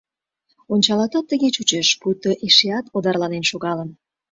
[0.73, 3.89] —Ончалатат, тыге чучеш: пуйто эшеат одарланен шогалын.